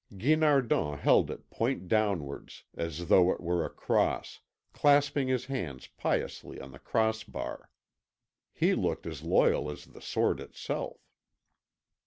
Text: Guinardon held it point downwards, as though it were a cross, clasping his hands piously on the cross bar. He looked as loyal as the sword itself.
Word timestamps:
Guinardon 0.17 0.97
held 0.97 1.29
it 1.29 1.47
point 1.51 1.87
downwards, 1.87 2.63
as 2.75 3.07
though 3.07 3.29
it 3.29 3.39
were 3.39 3.63
a 3.63 3.69
cross, 3.69 4.39
clasping 4.73 5.27
his 5.27 5.45
hands 5.45 5.85
piously 5.95 6.59
on 6.59 6.71
the 6.71 6.79
cross 6.79 7.23
bar. 7.23 7.69
He 8.51 8.73
looked 8.73 9.05
as 9.05 9.21
loyal 9.21 9.69
as 9.69 9.85
the 9.85 10.01
sword 10.01 10.39
itself. 10.39 10.97